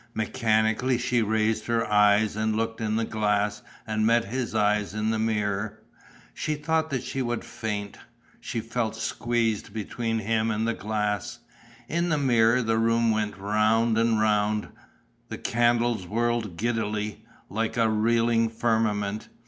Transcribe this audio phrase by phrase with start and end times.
[0.15, 5.11] Mechanically she raised her eyes and looked in the glass and met his eyes in
[5.11, 5.77] the mirror.
[6.33, 7.97] She thought that she would faint.
[8.39, 11.37] She felt squeezed between him and the glass.
[11.87, 14.69] In the mirror the room went round and round,
[15.29, 19.29] the candles whirled giddily, like a reeling firmament.